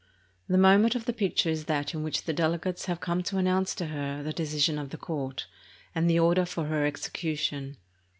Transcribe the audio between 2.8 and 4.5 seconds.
have come to announce to her the